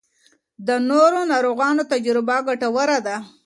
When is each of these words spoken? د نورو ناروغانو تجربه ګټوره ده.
د 0.67 0.69
نورو 0.89 1.19
ناروغانو 1.31 1.83
تجربه 1.91 2.35
ګټوره 2.47 2.97
ده. 3.07 3.15